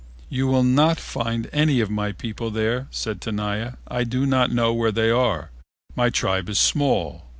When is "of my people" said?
1.79-2.49